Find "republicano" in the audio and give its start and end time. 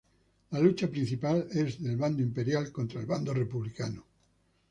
3.35-4.07